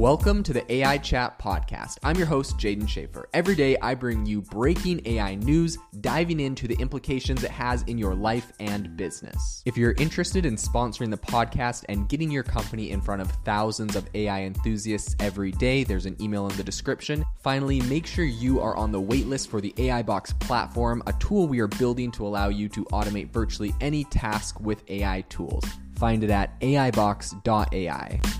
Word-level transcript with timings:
Welcome 0.00 0.42
to 0.44 0.54
the 0.54 0.72
AI 0.72 0.96
Chat 0.96 1.38
Podcast. 1.38 1.98
I'm 2.02 2.16
your 2.16 2.24
host, 2.24 2.56
Jaeden 2.56 2.84
Schafer. 2.86 3.24
Every 3.34 3.54
day, 3.54 3.76
I 3.82 3.94
bring 3.94 4.24
you 4.24 4.40
breaking 4.40 5.02
AI 5.04 5.34
news, 5.34 5.76
diving 6.00 6.40
into 6.40 6.66
the 6.66 6.74
implications 6.76 7.44
it 7.44 7.50
has 7.50 7.82
in 7.82 7.98
your 7.98 8.14
life 8.14 8.50
and 8.60 8.96
business. 8.96 9.62
If 9.66 9.76
you're 9.76 9.92
interested 9.98 10.46
in 10.46 10.56
sponsoring 10.56 11.10
the 11.10 11.18
podcast 11.18 11.84
and 11.90 12.08
getting 12.08 12.30
your 12.30 12.44
company 12.44 12.92
in 12.92 13.02
front 13.02 13.20
of 13.20 13.30
thousands 13.44 13.94
of 13.94 14.08
AI 14.14 14.44
enthusiasts 14.44 15.16
every 15.20 15.52
day, 15.52 15.84
there's 15.84 16.06
an 16.06 16.16
email 16.18 16.48
in 16.48 16.56
the 16.56 16.64
description. 16.64 17.22
Finally, 17.42 17.82
make 17.82 18.06
sure 18.06 18.24
you 18.24 18.58
are 18.58 18.78
on 18.78 18.92
the 18.92 19.02
waitlist 19.02 19.48
for 19.48 19.60
the 19.60 19.74
AI 19.76 20.00
Box 20.00 20.32
platform, 20.32 21.02
a 21.08 21.12
tool 21.20 21.46
we 21.46 21.60
are 21.60 21.68
building 21.68 22.10
to 22.12 22.26
allow 22.26 22.48
you 22.48 22.70
to 22.70 22.86
automate 22.86 23.30
virtually 23.34 23.74
any 23.82 24.04
task 24.04 24.60
with 24.60 24.82
AI 24.88 25.20
tools. 25.28 25.66
Find 25.96 26.24
it 26.24 26.30
at 26.30 26.58
aibox.ai. 26.62 28.39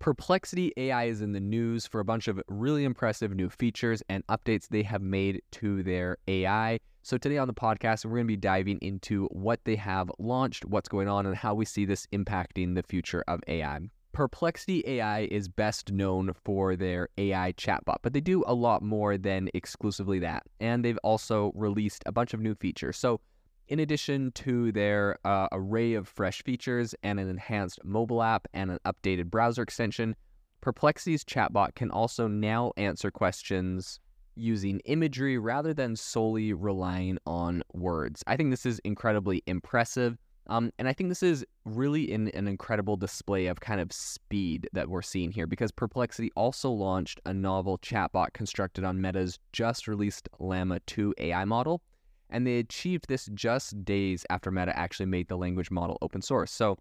Perplexity 0.00 0.72
AI 0.76 1.04
is 1.04 1.22
in 1.22 1.32
the 1.32 1.40
news 1.40 1.84
for 1.84 1.98
a 1.98 2.04
bunch 2.04 2.28
of 2.28 2.40
really 2.46 2.84
impressive 2.84 3.34
new 3.34 3.48
features 3.48 4.00
and 4.08 4.24
updates 4.28 4.68
they 4.68 4.84
have 4.84 5.02
made 5.02 5.42
to 5.50 5.82
their 5.82 6.18
AI. 6.28 6.78
So, 7.02 7.18
today 7.18 7.36
on 7.36 7.48
the 7.48 7.54
podcast, 7.54 8.04
we're 8.04 8.12
going 8.12 8.24
to 8.24 8.28
be 8.28 8.36
diving 8.36 8.78
into 8.80 9.26
what 9.32 9.58
they 9.64 9.74
have 9.74 10.08
launched, 10.20 10.64
what's 10.66 10.88
going 10.88 11.08
on, 11.08 11.26
and 11.26 11.34
how 11.34 11.52
we 11.54 11.64
see 11.64 11.84
this 11.84 12.06
impacting 12.12 12.76
the 12.76 12.84
future 12.84 13.24
of 13.26 13.40
AI. 13.48 13.80
Perplexity 14.12 14.84
AI 14.86 15.22
is 15.32 15.48
best 15.48 15.90
known 15.90 16.32
for 16.44 16.76
their 16.76 17.08
AI 17.18 17.52
chatbot, 17.54 17.96
but 18.02 18.12
they 18.12 18.20
do 18.20 18.44
a 18.46 18.54
lot 18.54 18.82
more 18.82 19.18
than 19.18 19.48
exclusively 19.52 20.20
that. 20.20 20.44
And 20.60 20.84
they've 20.84 20.98
also 21.02 21.50
released 21.56 22.04
a 22.06 22.12
bunch 22.12 22.34
of 22.34 22.40
new 22.40 22.54
features. 22.54 22.96
So, 22.96 23.20
in 23.68 23.80
addition 23.80 24.32
to 24.32 24.72
their 24.72 25.18
uh, 25.24 25.48
array 25.52 25.94
of 25.94 26.08
fresh 26.08 26.42
features 26.42 26.94
and 27.02 27.20
an 27.20 27.28
enhanced 27.28 27.84
mobile 27.84 28.22
app 28.22 28.48
and 28.54 28.70
an 28.70 28.78
updated 28.86 29.26
browser 29.26 29.62
extension, 29.62 30.16
Perplexity's 30.60 31.24
chatbot 31.24 31.74
can 31.74 31.90
also 31.90 32.26
now 32.26 32.72
answer 32.76 33.10
questions 33.10 34.00
using 34.34 34.80
imagery 34.80 35.38
rather 35.38 35.74
than 35.74 35.96
solely 35.96 36.52
relying 36.52 37.18
on 37.26 37.62
words. 37.72 38.22
I 38.26 38.36
think 38.36 38.50
this 38.50 38.66
is 38.66 38.78
incredibly 38.80 39.42
impressive. 39.46 40.18
Um, 40.46 40.72
and 40.78 40.88
I 40.88 40.94
think 40.94 41.10
this 41.10 41.22
is 41.22 41.44
really 41.66 42.10
in, 42.10 42.28
an 42.28 42.48
incredible 42.48 42.96
display 42.96 43.46
of 43.46 43.60
kind 43.60 43.80
of 43.80 43.92
speed 43.92 44.68
that 44.72 44.88
we're 44.88 45.02
seeing 45.02 45.30
here 45.30 45.46
because 45.46 45.70
Perplexity 45.70 46.30
also 46.36 46.70
launched 46.70 47.20
a 47.26 47.34
novel 47.34 47.78
chatbot 47.78 48.32
constructed 48.32 48.82
on 48.82 49.00
Meta's 49.00 49.38
just 49.52 49.86
released 49.86 50.28
Llama 50.38 50.80
2 50.86 51.14
AI 51.18 51.44
model 51.44 51.82
and 52.30 52.46
they 52.46 52.58
achieved 52.58 53.08
this 53.08 53.28
just 53.34 53.84
days 53.84 54.24
after 54.30 54.50
Meta 54.50 54.76
actually 54.78 55.06
made 55.06 55.28
the 55.28 55.36
language 55.36 55.70
model 55.70 55.98
open 56.02 56.22
source. 56.22 56.50
So 56.50 56.78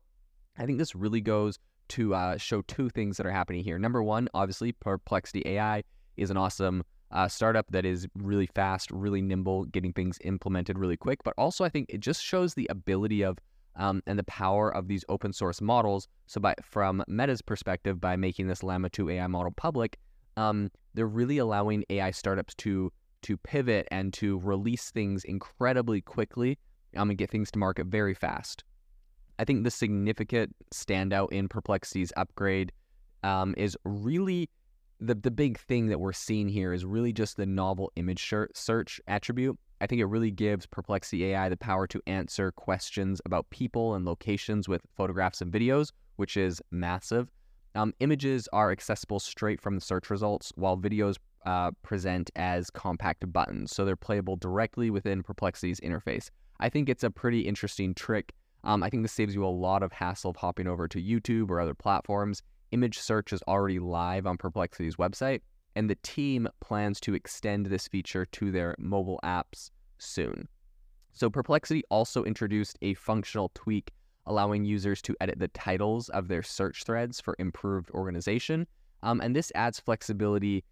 I 0.57 0.65
think 0.65 0.79
this 0.79 0.95
really 0.95 1.21
goes 1.21 1.59
to 1.89 2.13
uh, 2.13 2.37
show 2.37 2.61
two 2.63 2.89
things 2.89 3.17
that 3.17 3.25
are 3.25 3.31
happening 3.31 3.63
here. 3.63 3.79
Number 3.79 4.03
one, 4.03 4.27
obviously, 4.33 4.71
Perplexity 4.73 5.43
AI 5.45 5.83
is 6.17 6.29
an 6.29 6.37
awesome 6.37 6.83
uh, 7.11 7.27
startup 7.27 7.65
that 7.71 7.85
is 7.85 8.07
really 8.15 8.47
fast, 8.47 8.91
really 8.91 9.21
nimble, 9.21 9.65
getting 9.65 9.93
things 9.93 10.17
implemented 10.23 10.77
really 10.77 10.97
quick. 10.97 11.23
But 11.23 11.33
also, 11.37 11.63
I 11.63 11.69
think 11.69 11.87
it 11.89 12.01
just 12.01 12.23
shows 12.23 12.53
the 12.53 12.67
ability 12.69 13.21
of 13.23 13.37
um, 13.77 14.01
and 14.07 14.17
the 14.17 14.23
power 14.23 14.73
of 14.75 14.87
these 14.87 15.05
open 15.07 15.31
source 15.31 15.61
models. 15.61 16.07
So, 16.25 16.41
by 16.41 16.55
from 16.63 17.03
Meta's 17.07 17.41
perspective, 17.41 18.01
by 18.01 18.15
making 18.15 18.47
this 18.47 18.63
Llama 18.63 18.89
2 18.89 19.09
AI 19.11 19.27
model 19.27 19.53
public, 19.55 19.97
um, 20.35 20.69
they're 20.93 21.07
really 21.07 21.37
allowing 21.37 21.85
AI 21.89 22.11
startups 22.11 22.55
to 22.55 22.91
to 23.23 23.37
pivot 23.37 23.87
and 23.91 24.13
to 24.13 24.39
release 24.39 24.91
things 24.91 25.23
incredibly 25.23 26.01
quickly 26.01 26.57
um, 26.95 27.09
and 27.09 27.17
get 27.17 27.29
things 27.29 27.51
to 27.51 27.59
market 27.59 27.87
very 27.87 28.13
fast. 28.13 28.63
I 29.39 29.45
think 29.45 29.63
the 29.63 29.71
significant 29.71 30.55
standout 30.73 31.31
in 31.31 31.47
Perplexity's 31.47 32.11
upgrade 32.17 32.71
um, 33.23 33.53
is 33.57 33.77
really 33.83 34.49
the 34.99 35.13
the 35.13 35.29
big 35.29 35.59
thing 35.59 35.87
that 35.87 35.99
we're 35.99 36.13
seeing 36.13 36.49
here 36.49 36.73
is 36.73 36.83
really 36.83 37.13
just 37.13 37.37
the 37.37 37.45
novel 37.45 37.91
image 37.95 38.33
search 38.53 39.01
attribute. 39.07 39.57
I 39.79 39.85
think 39.85 40.01
it 40.01 40.05
really 40.05 40.31
gives 40.31 40.65
Perplexity 40.65 41.25
AI 41.25 41.49
the 41.49 41.57
power 41.57 41.85
to 41.87 42.01
answer 42.07 42.51
questions 42.51 43.21
about 43.25 43.47
people 43.51 43.93
and 43.93 44.05
locations 44.05 44.67
with 44.67 44.81
photographs 44.95 45.41
and 45.41 45.53
videos, 45.53 45.91
which 46.15 46.35
is 46.35 46.61
massive. 46.71 47.29
Um, 47.75 47.93
images 47.99 48.49
are 48.53 48.71
accessible 48.71 49.19
straight 49.19 49.61
from 49.61 49.75
the 49.75 49.81
search 49.81 50.09
results, 50.09 50.51
while 50.55 50.77
videos 50.77 51.17
uh, 51.45 51.71
present 51.83 52.29
as 52.35 52.69
compact 52.69 53.31
buttons, 53.31 53.71
so 53.71 53.85
they're 53.85 53.95
playable 53.95 54.35
directly 54.35 54.89
within 54.89 55.23
Perplexity's 55.23 55.79
interface. 55.79 56.29
I 56.59 56.69
think 56.69 56.89
it's 56.89 57.03
a 57.03 57.11
pretty 57.11 57.41
interesting 57.41 57.93
trick. 57.93 58.33
Um, 58.63 58.83
I 58.83 58.89
think 58.89 59.03
this 59.03 59.13
saves 59.13 59.35
you 59.35 59.45
a 59.45 59.47
lot 59.47 59.83
of 59.83 59.91
hassle 59.91 60.31
of 60.31 60.35
hopping 60.35 60.67
over 60.67 60.87
to 60.87 61.01
YouTube 61.01 61.49
or 61.49 61.59
other 61.59 61.73
platforms. 61.73 62.41
Image 62.71 62.99
search 62.99 63.31
is 63.31 63.41
already 63.47 63.79
live 63.79 64.25
on 64.25 64.37
Perplexity's 64.37 64.95
website, 64.95 65.41
and 65.75 65.89
the 65.89 65.97
team 66.03 66.47
plans 66.59 66.99
to 67.01 67.13
extend 67.13 67.67
this 67.67 67.87
feature 67.87 68.25
to 68.25 68.51
their 68.51 68.75
mobile 68.79 69.19
apps 69.23 69.69
soon. 69.99 70.47
So, 71.13 71.29
Perplexity 71.29 71.83
also 71.89 72.23
introduced 72.23 72.77
a 72.81 72.93
functional 72.95 73.51
tweak 73.53 73.91
allowing 74.27 74.65
users 74.65 75.01
to 75.01 75.15
edit 75.19 75.39
the 75.39 75.47
titles 75.49 76.09
of 76.09 76.27
their 76.27 76.43
search 76.43 76.83
threads 76.83 77.19
for 77.19 77.35
improved 77.39 77.89
organization. 77.91 78.67
Um, 79.01 79.21
and 79.21 79.35
this 79.35 79.51
adds 79.55 79.79
flexibility 79.79 80.63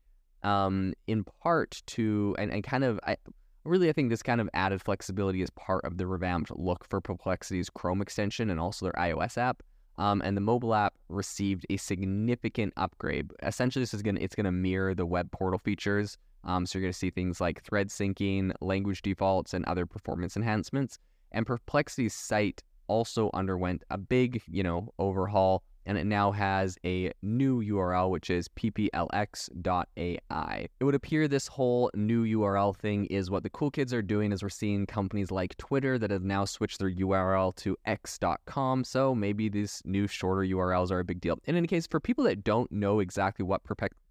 um, 0.46 0.94
in 1.08 1.24
part 1.24 1.82
to 1.88 2.36
and, 2.38 2.52
and 2.52 2.64
kind 2.64 2.84
of 2.84 3.00
I 3.06 3.18
really 3.64 3.90
I 3.90 3.94
think 3.94 4.10
this 4.10 4.24
kind 4.24 4.40
of 4.40 4.50
added 4.54 4.82
flexibility 4.82 5.42
is 5.42 5.50
part 5.50 5.84
of 5.84 5.98
the 5.98 6.08
revamped 6.08 6.52
look 6.56 6.86
for 6.88 7.02
Perplexity's 7.02 7.70
Chrome 7.70 8.02
extension 8.02 8.50
and 8.50 8.60
also 8.60 8.86
their 8.86 8.94
iOS 8.94 9.38
app. 9.38 9.64
Um, 9.98 10.22
and 10.26 10.36
the 10.36 10.42
mobile 10.42 10.76
app 10.76 10.94
received 11.08 11.66
a 11.70 11.78
significant 11.78 12.74
upgrade. 12.76 13.32
Essentially, 13.44 13.82
this 13.82 13.94
is 13.94 14.02
gonna 14.02 14.20
it's 14.22 14.36
gonna 14.36 14.52
mirror 14.52 14.94
the 14.94 15.06
web 15.06 15.32
portal 15.32 15.60
features. 15.60 16.18
Um, 16.44 16.66
so 16.66 16.78
you're 16.78 16.84
gonna 16.86 16.94
see 16.94 17.10
things 17.10 17.42
like 17.42 17.64
thread 17.64 17.90
syncing, 17.90 18.54
language 18.62 19.02
defaults, 19.02 19.54
and 19.54 19.66
other 19.66 19.86
performance 19.86 20.38
enhancements. 20.38 21.00
And 21.32 21.46
Perplexity's 21.46 22.14
site 22.14 22.62
also 22.88 23.32
underwent 23.34 23.84
a 23.90 23.98
big, 23.98 24.42
you 24.48 24.62
know, 24.62 24.94
overhaul 25.00 25.64
and 25.86 25.98
it 25.98 26.06
now 26.06 26.32
has 26.32 26.78
a 26.86 27.12
new 27.22 27.64
URL, 27.64 28.10
which 28.10 28.30
is 28.30 28.48
pplx.ai. 28.50 29.08
It 30.80 30.84
would 30.84 30.96
appear 30.96 31.28
this 31.28 31.48
whole 31.48 31.92
new 31.94 32.26
URL 32.26 32.76
thing 32.76 33.06
is 33.06 33.30
what 33.30 33.44
the 33.44 33.50
cool 33.50 33.72
kids 33.72 33.94
are 33.94 34.02
doing, 34.02 34.34
as 34.34 34.42
we're 34.42 34.50
seeing 34.50 34.86
companies 34.86 35.32
like 35.32 35.58
Twitter 35.58 35.98
that 35.98 36.12
have 36.12 36.24
now 36.24 36.46
switched 36.46 36.80
their 36.80 36.92
URL 36.92 37.56
to 37.58 37.78
x.com. 37.86 38.84
So 38.84 39.14
maybe 39.14 39.50
these 39.50 39.82
new 39.86 40.08
shorter 40.08 40.42
URLs 40.42 40.92
are 40.92 41.00
a 41.00 41.06
big 41.06 41.22
deal. 41.22 41.38
In 41.46 41.56
any 41.56 41.68
case, 41.68 41.88
for 41.88 42.00
people 42.00 42.24
that 42.26 42.44
don't 42.44 42.72
know 42.72 43.00
exactly 43.00 43.44
what 43.44 43.62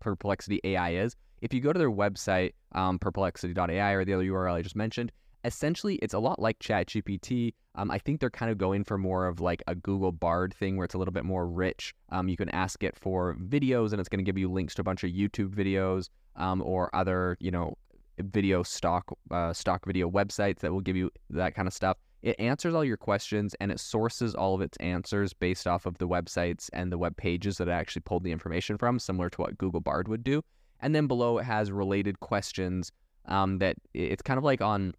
Perplexity 0.01 0.61
AI 0.65 0.91
is, 0.91 1.17
if 1.41 1.53
you 1.53 1.61
go 1.61 1.73
to 1.73 1.79
their 1.79 1.91
website, 1.91 2.53
um, 2.73 2.99
perplexity.ai 2.99 3.93
or 3.93 4.05
the 4.05 4.15
other 4.15 4.25
URL 4.25 4.55
I 4.55 4.63
just 4.63 4.77
mentioned, 4.77 5.13
essentially 5.45 5.97
it's 5.97 6.15
a 6.15 6.19
lot 6.19 6.41
like 6.41 6.59
ChatGPT. 6.59 7.55
Um, 7.75 7.91
I 7.91 7.99
think 7.99 8.21
they're 8.21 8.31
kind 8.31 8.51
of 8.51 8.59
going 8.59 8.85
for 8.85 8.97
more 8.97 9.27
of 9.27 9.41
like 9.41 9.63
a 9.67 9.75
Google 9.75 10.13
Bard 10.13 10.55
thing 10.55 10.77
where 10.77 10.85
it's 10.85 10.95
a 10.95 10.99
little 10.99 11.13
bit 11.13 11.25
more 11.25 11.47
rich. 11.47 11.95
Um, 12.11 12.29
you 12.29 12.37
can 12.37 12.49
ask 12.51 12.83
it 12.83 12.97
for 12.97 13.37
videos 13.37 13.93
and 13.93 14.01
it's 14.01 14.09
going 14.09 14.25
to 14.25 14.25
give 14.25 14.39
you 14.39 14.51
links 14.51 14.75
to 14.77 14.81
a 14.81 14.85
bunch 14.85 15.05
of 15.05 15.11
YouTube 15.11 15.55
videos 15.55 16.09
um, 16.37 16.63
or 16.63 16.95
other, 16.95 17.37
you 17.41 17.51
know, 17.51 17.77
video 18.19 18.63
stock 18.63 19.17
uh, 19.31 19.53
stock 19.53 19.85
video 19.85 20.09
websites 20.09 20.61
that 20.61 20.73
will 20.73 20.81
give 20.81 20.97
you 20.97 21.11
that 21.31 21.55
kind 21.55 21.69
of 21.69 21.75
stuff. 21.75 21.99
It 22.23 22.37
answers 22.39 22.75
all 22.75 22.85
your 22.85 22.97
questions 22.97 23.55
and 23.61 23.71
it 23.71 23.79
sources 23.79 24.35
all 24.35 24.55
of 24.55 24.63
its 24.63 24.79
answers 24.79 25.35
based 25.35 25.67
off 25.67 25.85
of 25.85 25.99
the 25.99 26.09
websites 26.09 26.71
and 26.73 26.91
the 26.91 26.97
web 26.97 27.17
pages 27.17 27.59
that 27.59 27.69
it 27.69 27.73
actually 27.73 28.01
pulled 28.01 28.25
the 28.25 28.33
information 28.33 28.79
from, 28.79 28.99
similar 28.99 29.29
to 29.29 29.41
what 29.43 29.59
Google 29.59 29.81
Bard 29.81 30.09
would 30.09 30.25
do. 30.25 30.43
And 30.81 30.95
then 30.95 31.07
below 31.07 31.39
it 31.39 31.45
has 31.45 31.71
related 31.71 32.21
questions 32.21 32.91
um, 33.27 33.59
that 33.59 33.77
it's 33.93 34.23
kind 34.23 34.39
of 34.39 34.45
like 34.45 34.63
on 34.63 34.95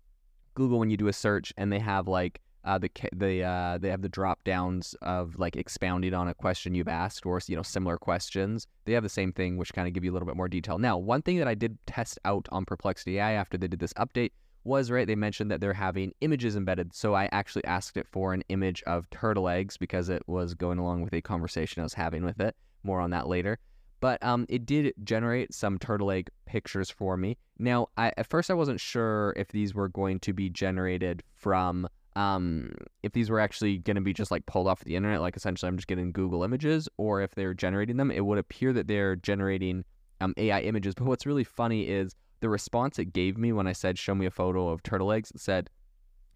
Google 0.56 0.80
when 0.80 0.90
you 0.90 0.98
do 0.98 1.08
a 1.08 1.14
search 1.14 1.54
and 1.58 1.72
they 1.72 1.80
have 1.80 2.08
like 2.08 2.42
uh, 2.66 2.80
the 2.80 2.90
the 3.14 3.44
uh, 3.44 3.78
they 3.78 3.90
have 3.90 4.02
the 4.02 4.10
drop 4.10 4.44
downs 4.44 4.96
of 5.04 5.38
like 5.38 5.56
expounding 5.56 6.14
on 6.16 6.28
a 6.28 6.34
question 6.34 6.74
you've 6.74 6.88
asked 6.88 7.26
or 7.26 7.40
you 7.48 7.56
know 7.56 7.62
similar 7.62 7.98
questions. 7.98 8.66
They 8.86 8.94
have 8.94 9.04
the 9.04 9.10
same 9.10 9.32
thing, 9.32 9.58
which 9.58 9.74
kind 9.74 9.88
of 9.88 9.94
give 9.94 10.04
you 10.04 10.12
a 10.12 10.14
little 10.14 10.26
bit 10.26 10.36
more 10.36 10.48
detail. 10.48 10.80
Now, 10.80 10.98
one 10.98 11.22
thing 11.22 11.38
that 11.38 11.48
I 11.48 11.54
did 11.54 11.78
test 11.86 12.18
out 12.26 12.48
on 12.52 12.66
Perplexity 12.66 13.20
AI 13.20 13.34
after 13.34 13.58
they 13.58 13.68
did 13.68 13.80
this 13.80 13.94
update 13.94 14.32
was 14.64 14.90
right. 14.90 15.06
They 15.06 15.16
mentioned 15.16 15.52
that 15.52 15.62
they're 15.62 15.74
having 15.74 16.12
images 16.22 16.56
embedded. 16.56 16.96
So 16.96 17.14
I 17.14 17.30
actually 17.32 17.64
asked 17.66 17.98
it 17.98 18.08
for 18.08 18.34
an 18.34 18.44
image 18.50 18.82
of 18.88 19.08
turtle 19.12 19.48
eggs 19.48 19.78
because 19.78 20.10
it 20.10 20.24
was 20.26 20.56
going 20.56 20.80
along 20.80 21.04
with 21.04 21.14
a 21.14 21.22
conversation 21.22 21.82
I 21.82 21.84
was 21.84 21.94
having 21.94 22.24
with 22.24 22.42
it. 22.42 22.56
More 22.84 23.00
on 23.00 23.12
that 23.12 23.28
later. 23.28 23.60
But 24.06 24.24
um, 24.24 24.46
it 24.50 24.68
did 24.68 24.94
generate 25.04 25.52
some 25.52 25.80
turtle 25.80 26.12
egg 26.12 26.30
pictures 26.46 26.92
for 26.92 27.18
me. 27.18 27.40
Now, 27.58 27.88
I, 27.98 28.12
at 28.18 28.28
first, 28.28 28.52
I 28.52 28.54
wasn't 28.54 28.80
sure 28.80 29.34
if 29.36 29.48
these 29.48 29.74
were 29.74 29.90
going 29.90 30.20
to 30.20 30.32
be 30.32 30.48
generated 30.48 31.24
from, 31.34 31.90
um, 32.16 32.76
if 33.02 33.14
these 33.14 33.32
were 33.32 33.40
actually 33.40 33.80
going 33.80 33.96
to 33.96 34.04
be 34.04 34.14
just 34.14 34.30
like 34.30 34.46
pulled 34.46 34.68
off 34.68 34.84
the 34.84 34.96
internet, 34.96 35.22
like 35.22 35.36
essentially 35.36 35.68
I'm 35.68 35.76
just 35.76 35.88
getting 35.88 36.12
Google 36.12 36.44
images, 36.44 36.88
or 36.98 37.24
if 37.24 37.34
they're 37.34 37.56
generating 37.56 37.98
them. 37.98 38.12
It 38.12 38.24
would 38.24 38.38
appear 38.38 38.74
that 38.74 38.88
they're 38.88 39.16
generating 39.16 39.84
um, 40.22 40.36
AI 40.38 40.62
images. 40.62 40.94
But 40.94 41.06
what's 41.06 41.26
really 41.26 41.44
funny 41.44 41.88
is 41.88 42.14
the 42.42 42.50
response 42.50 43.00
it 43.00 43.12
gave 43.12 43.40
me 43.40 43.54
when 43.54 43.66
I 43.66 43.74
said, 43.74 43.98
Show 43.98 44.14
me 44.14 44.28
a 44.28 44.30
photo 44.30 44.70
of 44.70 44.84
turtle 44.84 45.12
eggs, 45.14 45.32
it 45.32 45.42
said, 45.42 45.68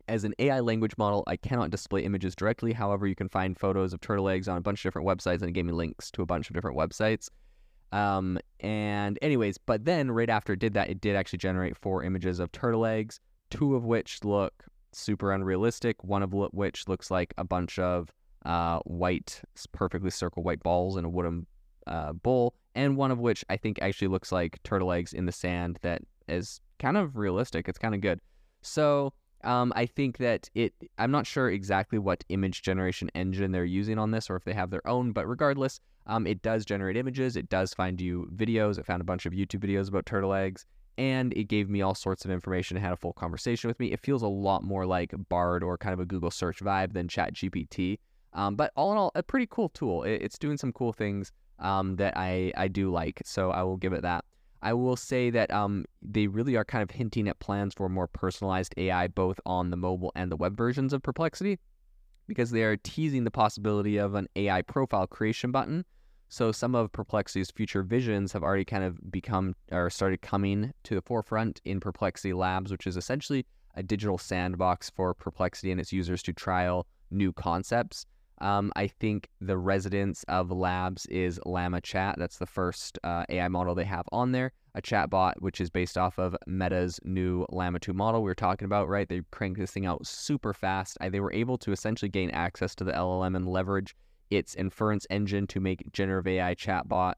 as 0.08 0.24
an 0.24 0.34
AI 0.40 0.62
language 0.62 0.98
model, 0.98 1.24
I 1.28 1.36
cannot 1.36 1.70
display 1.70 2.02
images 2.04 2.36
directly. 2.36 2.74
However, 2.74 3.06
you 3.06 3.14
can 3.14 3.30
find 3.30 3.56
photos 3.56 3.94
of 3.94 4.02
turtle 4.02 4.28
eggs 4.28 4.48
on 4.48 4.58
a 4.58 4.62
bunch 4.62 4.80
of 4.80 4.90
different 4.90 5.08
websites, 5.08 5.42
and 5.42 5.50
it 5.50 5.52
gave 5.52 5.66
me 5.66 5.72
links 5.72 6.10
to 6.10 6.24
a 6.24 6.26
bunch 6.26 6.50
of 6.50 6.56
different 6.56 6.76
websites. 6.76 7.30
Um, 7.92 8.40
and 8.60 9.18
anyways, 9.22 9.58
but 9.58 9.86
then 9.86 10.12
right 10.12 10.30
after 10.30 10.54
it 10.54 10.60
did 10.60 10.74
that, 10.74 10.90
it 10.90 11.02
did 11.02 11.16
actually 11.16 11.40
generate 11.40 11.78
four 11.78 12.04
images 12.04 12.40
of 12.40 12.52
turtle 12.52 12.86
eggs, 12.86 13.20
two 13.50 13.76
of 13.76 13.86
which 13.86 14.24
look 14.24 14.66
super 14.92 15.32
unrealistic, 15.32 16.04
one 16.04 16.24
of 16.24 16.34
which 16.34 16.88
looks 16.88 17.12
like 17.12 17.34
a 17.38 17.44
bunch 17.44 17.80
of 17.80 18.12
uh, 18.46 18.80
white, 18.80 19.42
perfectly 19.72 20.10
circled 20.10 20.46
white 20.46 20.64
balls 20.64 20.98
in 20.98 21.06
a 21.06 21.10
wooden 21.10 21.46
uh, 21.88 22.14
bowl, 22.14 22.54
and 22.76 22.96
one 22.96 23.12
of 23.12 23.20
which 23.20 23.44
I 23.50 23.58
think 23.58 23.80
actually 23.82 24.08
looks 24.08 24.32
like 24.32 24.62
turtle 24.64 24.92
eggs 24.92 25.14
in 25.14 25.26
the 25.26 25.32
sand 25.32 25.80
that 25.82 26.02
is 26.28 26.62
kind 26.78 26.98
of 26.98 27.18
realistic. 27.18 27.68
It's 27.68 27.80
kind 27.80 27.96
of 27.96 28.02
good. 28.02 28.20
So 28.62 29.14
um, 29.44 29.74
I 29.76 29.86
think 29.86 30.18
that 30.18 30.50
it, 30.54 30.74
I'm 30.98 31.12
not 31.12 31.26
sure 31.26 31.50
exactly 31.50 31.98
what 31.98 32.24
image 32.30 32.62
generation 32.62 33.10
engine 33.16 33.52
they're 33.52 33.66
using 33.66 33.98
on 33.98 34.12
this 34.12 34.30
or 34.30 34.36
if 34.36 34.44
they 34.44 34.54
have 34.54 34.70
their 34.70 34.86
own, 34.88 35.12
but 35.12 35.28
regardless, 35.28 35.80
um, 36.10 36.28
it 36.28 36.42
does 36.42 36.66
generate 36.66 36.98
images. 36.98 37.36
It 37.36 37.50
does 37.50 37.74
find 37.74 38.02
you 38.02 38.28
videos. 38.36 38.78
It 38.78 38.86
found 38.86 39.02
a 39.02 39.06
bunch 39.06 39.26
of 39.26 39.34
YouTube 39.34 39.64
videos 39.64 39.88
about 39.88 40.06
turtle 40.06 40.34
eggs 40.34 40.66
and 41.00 41.32
it 41.34 41.46
gave 41.46 41.70
me 41.70 41.82
all 41.82 41.96
sorts 41.96 42.26
of 42.26 42.32
information. 42.32 42.76
It 42.76 42.82
had 42.82 42.92
a 42.92 42.98
full 42.98 43.14
conversation 43.14 43.70
with 43.70 43.80
me. 43.80 43.94
It 43.94 44.02
feels 44.02 44.22
a 44.22 44.28
lot 44.28 44.64
more 44.66 44.86
like 44.86 45.14
Bard 45.30 45.64
or 45.64 45.78
kind 45.78 45.94
of 45.94 46.02
a 46.02 46.06
Google 46.06 46.30
search 46.30 46.60
vibe 46.60 46.92
than 46.92 47.08
ChatGPT. 47.08 48.00
Um, 48.34 48.58
but 48.58 48.74
all 48.76 48.92
in 48.92 48.98
all, 48.98 49.10
a 49.16 49.24
pretty 49.24 49.48
cool 49.50 49.70
tool. 49.70 50.04
It, 50.04 50.22
it's 50.22 50.38
doing 50.38 50.58
some 50.58 50.74
cool 50.74 50.92
things 50.92 51.32
um, 51.60 51.96
that 51.96 52.18
I, 52.18 52.52
I 52.58 52.68
do 52.68 52.92
like. 52.92 53.22
So 53.24 53.50
I 53.52 53.64
will 53.64 53.78
give 53.78 53.94
it 53.94 54.02
that. 54.02 54.26
I 54.62 54.74
will 54.74 54.98
say 54.98 55.30
that 55.30 55.50
um, 55.52 55.86
they 56.02 56.28
really 56.28 56.58
are 56.58 56.66
kind 56.66 56.84
of 56.84 56.92
hinting 56.92 57.30
at 57.30 57.40
plans 57.40 57.74
for 57.74 57.88
more 57.88 58.08
personalized 58.08 58.74
AI, 58.76 59.08
both 59.08 59.40
on 59.46 59.70
the 59.70 59.78
mobile 59.78 60.12
and 60.16 60.30
the 60.30 60.36
web 60.36 60.58
versions 60.58 60.92
of 60.92 61.02
Perplexity, 61.02 61.60
because 62.28 62.52
they 62.52 62.64
are 62.64 62.76
teasing 62.76 63.24
the 63.24 63.32
possibility 63.32 63.96
of 63.96 64.16
an 64.16 64.28
AI 64.36 64.64
profile 64.64 65.08
creation 65.08 65.52
button. 65.52 65.86
So 66.32 66.52
some 66.52 66.76
of 66.76 66.92
Perplexity's 66.92 67.50
future 67.50 67.82
visions 67.82 68.32
have 68.34 68.44
already 68.44 68.64
kind 68.64 68.84
of 68.84 69.12
become 69.12 69.56
or 69.72 69.90
started 69.90 70.22
coming 70.22 70.72
to 70.84 70.94
the 70.94 71.02
forefront 71.02 71.60
in 71.66 71.80
Perplexity 71.80 72.34
Labs, 72.34 72.72
which 72.72 72.86
is 72.86 72.96
essentially 72.96 73.48
a 73.74 73.82
digital 73.82 74.20
sandbox 74.20 74.92
for 74.92 75.16
Perplexity 75.16 75.72
and 75.72 75.82
its 75.82 75.92
users 75.92 76.22
to 76.24 76.34
trial 76.34 76.86
new 77.10 77.34
concepts. 77.34 78.06
Um, 78.42 78.72
I 78.76 78.88
think 78.88 79.28
the 79.42 79.58
residence 79.58 80.24
of 80.28 80.52
Labs 80.52 81.08
is 81.08 81.40
Llama 81.48 81.82
Chat. 81.82 82.16
That's 82.20 82.38
the 82.38 82.46
first 82.46 83.00
uh, 83.04 83.26
AI 83.28 83.48
model 83.48 83.74
they 83.74 83.84
have 83.86 84.08
on 84.12 84.32
there. 84.32 84.52
A 84.76 84.84
chatbot, 84.84 85.34
which 85.40 85.60
is 85.60 85.72
based 85.72 85.98
off 85.98 86.20
of 86.20 86.38
Meta's 86.46 87.00
new 87.04 87.46
Llama 87.50 87.80
2 87.80 87.92
model 87.92 88.22
we 88.22 88.30
were 88.30 88.36
talking 88.36 88.68
about, 88.68 88.88
right? 88.88 89.10
They 89.10 89.24
cranked 89.32 89.60
this 89.60 89.72
thing 89.72 89.88
out 89.88 90.06
super 90.06 90.54
fast. 90.54 90.96
They 91.02 91.20
were 91.20 91.34
able 91.34 91.58
to 91.58 91.72
essentially 91.72 92.08
gain 92.08 92.30
access 92.30 92.76
to 92.76 92.84
the 92.84 92.92
LLM 92.92 93.36
and 93.36 93.50
leverage 93.50 93.96
its 94.30 94.56
inference 94.56 95.06
engine 95.10 95.48
to 95.48 95.60
make 95.60 95.92
generative 95.92 96.28
AI 96.28 96.56
chatbot 96.56 97.14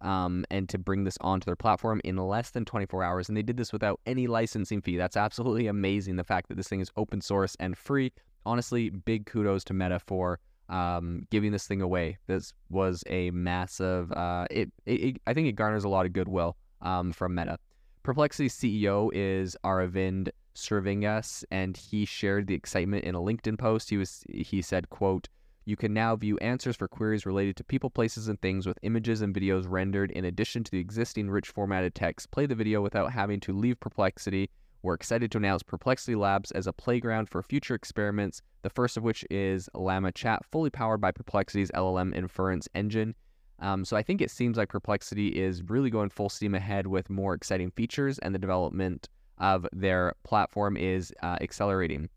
um, 0.00 0.44
and 0.50 0.68
to 0.68 0.78
bring 0.78 1.04
this 1.04 1.16
onto 1.20 1.44
their 1.46 1.56
platform 1.56 2.00
in 2.04 2.16
less 2.16 2.50
than 2.50 2.64
24 2.64 3.02
hours. 3.02 3.28
And 3.28 3.36
they 3.36 3.42
did 3.42 3.56
this 3.56 3.72
without 3.72 4.00
any 4.06 4.26
licensing 4.26 4.80
fee. 4.80 4.96
That's 4.96 5.16
absolutely 5.16 5.66
amazing. 5.66 6.16
The 6.16 6.24
fact 6.24 6.48
that 6.48 6.56
this 6.56 6.68
thing 6.68 6.80
is 6.80 6.90
open 6.96 7.20
source 7.20 7.56
and 7.60 7.76
free. 7.76 8.12
Honestly, 8.44 8.90
big 8.90 9.26
kudos 9.26 9.64
to 9.64 9.74
Meta 9.74 9.98
for 9.98 10.38
um, 10.68 11.26
giving 11.30 11.52
this 11.52 11.66
thing 11.66 11.80
away. 11.80 12.18
This 12.26 12.52
was 12.70 13.02
a 13.06 13.30
massive. 13.30 14.12
Uh, 14.12 14.46
it, 14.50 14.70
it, 14.84 15.16
I 15.26 15.34
think 15.34 15.48
it 15.48 15.52
garners 15.52 15.84
a 15.84 15.88
lot 15.88 16.06
of 16.06 16.12
goodwill 16.12 16.56
um, 16.82 17.12
from 17.12 17.34
Meta. 17.34 17.58
Perplexity's 18.02 18.54
CEO 18.54 19.10
is 19.12 19.56
Aravind 19.64 20.28
Srinivas, 20.54 21.44
and 21.50 21.76
he 21.76 22.04
shared 22.04 22.46
the 22.46 22.54
excitement 22.54 23.04
in 23.04 23.14
a 23.14 23.20
LinkedIn 23.20 23.58
post. 23.58 23.90
He 23.90 23.96
was 23.96 24.22
he 24.28 24.62
said, 24.62 24.90
"quote 24.90 25.28
You 25.68 25.74
can 25.74 25.92
now 25.92 26.14
view 26.14 26.38
answers 26.38 26.76
for 26.76 26.86
queries 26.86 27.26
related 27.26 27.56
to 27.56 27.64
people, 27.64 27.90
places, 27.90 28.28
and 28.28 28.40
things 28.40 28.68
with 28.68 28.78
images 28.82 29.20
and 29.20 29.34
videos 29.34 29.68
rendered 29.68 30.12
in 30.12 30.24
addition 30.24 30.62
to 30.62 30.70
the 30.70 30.78
existing 30.78 31.28
rich 31.28 31.48
formatted 31.48 31.92
text. 31.92 32.30
Play 32.30 32.46
the 32.46 32.54
video 32.54 32.80
without 32.80 33.12
having 33.12 33.40
to 33.40 33.52
leave 33.52 33.80
Perplexity." 33.80 34.48
We're 34.82 34.94
excited 34.94 35.32
to 35.32 35.38
announce 35.38 35.64
Perplexity 35.64 36.14
Labs 36.14 36.52
as 36.52 36.68
a 36.68 36.72
playground 36.72 37.28
for 37.28 37.42
future 37.42 37.74
experiments, 37.74 38.42
the 38.62 38.70
first 38.70 38.96
of 38.96 39.02
which 39.02 39.24
is 39.28 39.68
Llama 39.74 40.12
Chat, 40.12 40.44
fully 40.44 40.70
powered 40.70 41.00
by 41.00 41.10
Perplexity's 41.10 41.72
LLM 41.72 42.14
inference 42.14 42.68
engine. 42.76 43.16
Um, 43.58 43.84
so 43.84 43.96
I 43.96 44.04
think 44.04 44.20
it 44.20 44.30
seems 44.30 44.56
like 44.56 44.68
Perplexity 44.68 45.30
is 45.30 45.64
really 45.64 45.90
going 45.90 46.10
full 46.10 46.28
steam 46.28 46.54
ahead 46.54 46.86
with 46.86 47.10
more 47.10 47.34
exciting 47.34 47.72
features, 47.72 48.20
and 48.20 48.32
the 48.32 48.38
development 48.38 49.08
of 49.38 49.66
their 49.72 50.14
platform 50.22 50.76
is 50.76 51.12
uh, 51.24 51.38
accelerating. 51.40 52.08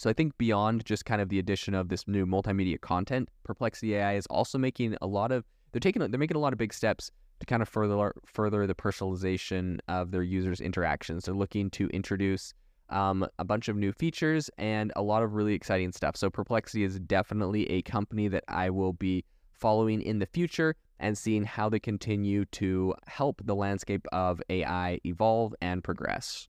So 0.00 0.08
I 0.08 0.14
think 0.14 0.38
beyond 0.38 0.86
just 0.86 1.04
kind 1.04 1.20
of 1.20 1.28
the 1.28 1.38
addition 1.38 1.74
of 1.74 1.90
this 1.90 2.08
new 2.08 2.24
multimedia 2.24 2.80
content, 2.80 3.28
Perplexity 3.44 3.96
AI 3.96 4.14
is 4.14 4.24
also 4.28 4.56
making 4.56 4.96
a 5.02 5.06
lot 5.06 5.30
of 5.30 5.44
they're 5.72 5.80
taking 5.80 6.00
they're 6.10 6.18
making 6.18 6.38
a 6.38 6.40
lot 6.40 6.54
of 6.54 6.58
big 6.58 6.72
steps 6.72 7.10
to 7.40 7.44
kind 7.44 7.60
of 7.60 7.68
further 7.68 8.14
further 8.24 8.66
the 8.66 8.74
personalization 8.74 9.78
of 9.88 10.10
their 10.10 10.22
users' 10.22 10.62
interactions. 10.62 11.26
They're 11.26 11.34
looking 11.34 11.68
to 11.72 11.88
introduce 11.88 12.54
um, 12.88 13.28
a 13.38 13.44
bunch 13.44 13.68
of 13.68 13.76
new 13.76 13.92
features 13.92 14.48
and 14.56 14.90
a 14.96 15.02
lot 15.02 15.22
of 15.22 15.34
really 15.34 15.52
exciting 15.52 15.92
stuff. 15.92 16.16
So 16.16 16.30
Perplexity 16.30 16.82
is 16.82 16.98
definitely 17.00 17.68
a 17.70 17.82
company 17.82 18.26
that 18.28 18.44
I 18.48 18.70
will 18.70 18.94
be 18.94 19.26
following 19.52 20.00
in 20.00 20.18
the 20.18 20.24
future 20.24 20.76
and 20.98 21.18
seeing 21.18 21.44
how 21.44 21.68
they 21.68 21.78
continue 21.78 22.46
to 22.52 22.94
help 23.06 23.42
the 23.44 23.54
landscape 23.54 24.06
of 24.12 24.40
AI 24.48 24.98
evolve 25.04 25.54
and 25.60 25.84
progress. 25.84 26.48